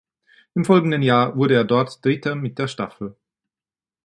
Im 0.55 0.65
folgenden 0.65 1.03
Jahr 1.03 1.35
wurde 1.35 1.53
er 1.53 1.63
dort 1.63 2.03
Dritter 2.03 2.33
mit 2.33 2.57
der 2.57 2.67
Staffel. 2.67 3.15